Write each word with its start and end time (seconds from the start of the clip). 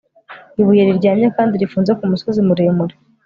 ibuye 0.61 0.81
riryamye 0.87 1.27
kandi 1.37 1.59
rifunze 1.61 1.91
kumusozi 1.99 2.39
muremure 2.47 2.95